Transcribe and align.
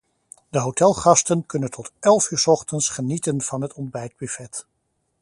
De 0.49 0.59
hotelgasten 0.59 1.45
kunnen 1.45 1.71
tot 1.71 1.91
elf 1.99 2.31
uur 2.31 2.37
's 2.39 2.47
ochtends 2.47 2.89
genieten 2.89 3.41
van 3.41 3.61
het 3.61 3.73
ontbijtbuffet. 3.73 4.65